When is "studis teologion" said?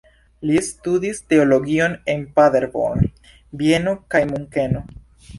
0.67-1.93